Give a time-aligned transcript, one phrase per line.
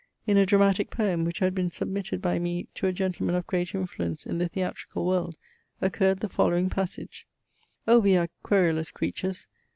[0.25, 3.75] In a dramatic poem, which had been submitted by me to a gentleman of great
[3.75, 5.37] influence in the theatrical world,
[5.79, 7.27] occurred the following passage:
[7.87, 9.45] "O we are querulous creatures!